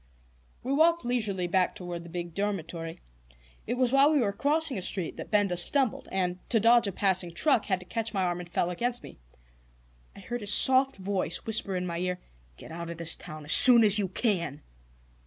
[0.63, 3.01] We walked leisurely back toward the big dormitory.
[3.67, 6.91] It was while we were crossing a street that Benda stumbled, and, to dodge a
[6.91, 9.19] passing truck, had to catch my arm, and fell against me.
[10.15, 12.19] I heard his soft voice whisper in my ear:
[12.57, 14.63] "Get out of this town as soon as you can!"